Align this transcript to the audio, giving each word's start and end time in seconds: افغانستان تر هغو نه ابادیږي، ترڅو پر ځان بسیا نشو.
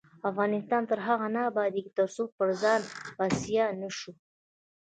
افغانستان 0.29 0.81
تر 0.91 0.99
هغو 1.07 1.27
نه 1.35 1.41
ابادیږي، 1.49 1.91
ترڅو 1.97 2.23
پر 2.37 2.49
ځان 2.61 2.81
بسیا 3.17 3.65
نشو. 3.81 4.11